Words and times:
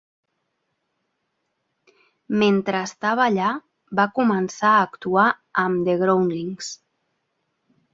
Mentre 2.45 2.83
estava 2.89 3.27
allà, 3.29 3.53
va 4.01 4.09
començar 4.19 4.75
a 4.75 4.83
actuar 4.91 5.31
amb 5.67 5.89
The 5.91 6.01
Groundlings. 6.05 6.77